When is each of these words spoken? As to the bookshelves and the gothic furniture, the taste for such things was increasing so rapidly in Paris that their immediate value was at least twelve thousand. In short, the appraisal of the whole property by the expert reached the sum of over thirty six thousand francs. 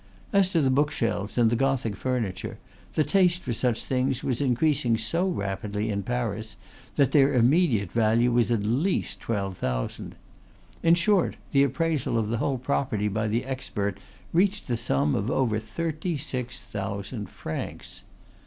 As 0.33 0.49
to 0.49 0.61
the 0.61 0.71
bookshelves 0.71 1.37
and 1.37 1.51
the 1.51 1.55
gothic 1.55 1.95
furniture, 1.95 2.57
the 2.95 3.03
taste 3.03 3.43
for 3.43 3.53
such 3.53 3.83
things 3.83 4.23
was 4.23 4.41
increasing 4.41 4.97
so 4.97 5.29
rapidly 5.29 5.91
in 5.91 6.01
Paris 6.01 6.57
that 6.95 7.11
their 7.11 7.31
immediate 7.35 7.91
value 7.91 8.31
was 8.31 8.49
at 8.49 8.63
least 8.63 9.19
twelve 9.21 9.57
thousand. 9.59 10.15
In 10.81 10.95
short, 10.95 11.35
the 11.51 11.61
appraisal 11.61 12.17
of 12.17 12.29
the 12.29 12.37
whole 12.37 12.57
property 12.57 13.09
by 13.09 13.27
the 13.27 13.45
expert 13.45 13.99
reached 14.33 14.67
the 14.67 14.75
sum 14.75 15.13
of 15.13 15.29
over 15.29 15.59
thirty 15.59 16.17
six 16.17 16.59
thousand 16.59 17.29
francs. 17.29 18.01